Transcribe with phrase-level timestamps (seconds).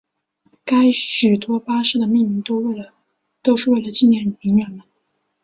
[0.95, 2.41] 许多巴士的命名
[3.43, 4.81] 都是为了纪念名人们。